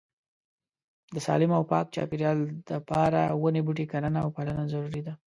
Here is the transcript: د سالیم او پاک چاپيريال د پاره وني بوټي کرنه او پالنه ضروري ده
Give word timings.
د 1.13 1.15
سالیم 1.25 1.51
او 1.57 1.63
پاک 1.71 1.85
چاپيريال 1.95 2.37
د 2.69 2.71
پاره 2.89 3.23
وني 3.41 3.61
بوټي 3.65 3.85
کرنه 3.91 4.19
او 4.25 4.29
پالنه 4.35 4.63
ضروري 4.73 5.01
ده 5.07 5.13